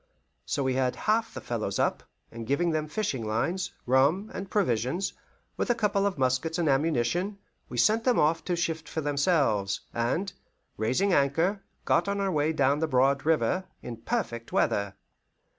[0.47, 2.01] So we had half the fellows up,
[2.31, 5.13] and giving them fishing lines, rum, and provisions,
[5.57, 7.37] with a couple of muskets and ammunition,
[7.69, 10.33] we sent them off to shift for themselves, and,
[10.75, 14.95] raising anchor, got on our way down the broad river, in perfect weather.